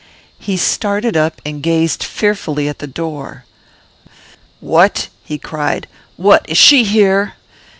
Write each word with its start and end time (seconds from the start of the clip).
He 0.39 0.57
started 0.57 1.15
up, 1.15 1.39
and 1.45 1.61
gazed 1.61 2.03
fearfully 2.03 2.67
at 2.67 2.79
the 2.79 2.87
door. 2.87 3.45
"What!" 4.59 5.09
he 5.23 5.37
cried. 5.37 5.87
"What! 6.17 6.43
Is 6.49 6.57
she 6.57 6.83
here? 6.85 7.33